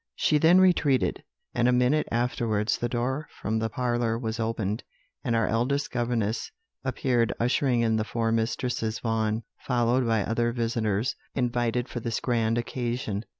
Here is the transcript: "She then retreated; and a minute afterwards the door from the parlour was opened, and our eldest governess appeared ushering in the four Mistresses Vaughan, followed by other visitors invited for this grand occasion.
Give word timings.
"She 0.15 0.39
then 0.39 0.59
retreated; 0.59 1.23
and 1.53 1.67
a 1.67 1.71
minute 1.71 2.07
afterwards 2.11 2.75
the 2.75 2.89
door 2.89 3.27
from 3.39 3.59
the 3.59 3.69
parlour 3.69 4.17
was 4.17 4.39
opened, 4.39 4.83
and 5.23 5.35
our 5.35 5.45
eldest 5.45 5.91
governess 5.91 6.49
appeared 6.83 7.33
ushering 7.39 7.81
in 7.81 7.97
the 7.97 8.03
four 8.03 8.31
Mistresses 8.31 8.97
Vaughan, 8.97 9.43
followed 9.59 10.07
by 10.07 10.23
other 10.23 10.51
visitors 10.53 11.15
invited 11.35 11.87
for 11.87 11.99
this 11.99 12.19
grand 12.19 12.57
occasion. 12.57 13.25